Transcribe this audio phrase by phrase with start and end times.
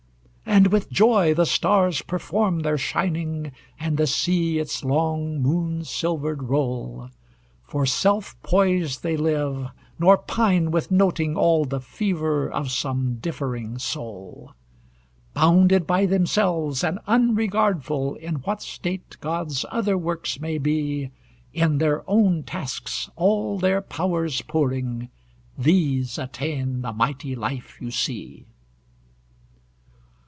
[0.43, 6.43] "And with joy the stars perform their shining, And the sea its long moon silvered
[6.43, 7.09] roll;
[7.63, 13.77] For self poised they live, nor pine with noting All the fever of some differing
[13.79, 14.51] soul.
[15.33, 21.11] "Bounded by themselves, and unregardful In what state God's other works may be,
[21.53, 25.09] In their own tasks all their powers pouring,
[25.57, 28.45] These attain the mighty life you see."